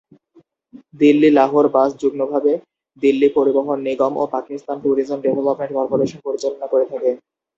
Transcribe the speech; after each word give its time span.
দিল্লি-লাহোর 0.99 1.65
বাস 1.73 1.89
যুগ্মভাবে 2.01 2.51
দিল্লি 3.03 3.27
পরিবহন 3.37 3.77
নিগম 3.87 4.13
ও 4.17 4.33
Pakistan 4.35 4.77
tourism 4.79 5.19
development 5.21 5.71
corporation 5.77 6.19
পরিচালনা 6.25 6.65
করে 6.71 6.85
থাকে। 6.91 7.09